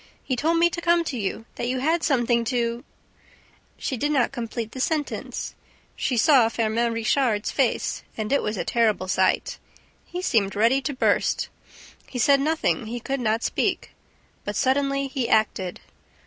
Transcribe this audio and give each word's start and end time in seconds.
He 0.23 0.35
told 0.35 0.57
me 0.57 0.67
to 0.71 0.81
come 0.81 1.03
to 1.03 1.15
you, 1.15 1.45
that 1.57 1.67
you 1.67 1.77
had 1.79 2.01
something 2.01 2.43
to..." 2.45 2.83
She 3.77 3.97
did 3.97 4.09
not 4.11 4.31
complete 4.31 4.71
the 4.71 4.79
sentence. 4.79 5.53
She 5.95 6.17
saw 6.17 6.49
Firmin 6.49 6.91
Richard's 6.91 7.51
face; 7.51 8.01
and 8.17 8.33
it 8.33 8.41
was 8.41 8.57
a 8.57 8.65
terrible 8.65 9.07
sight. 9.07 9.59
He 10.03 10.23
seemed 10.23 10.55
ready 10.55 10.81
to 10.81 10.93
burst. 10.95 11.49
He 12.07 12.17
said 12.17 12.39
nothing, 12.41 12.87
he 12.87 12.99
could 12.99 13.19
not 13.19 13.43
speak. 13.43 13.91
But 14.43 14.55
suddenly 14.55 15.05
he 15.07 15.29
acted. 15.29 15.81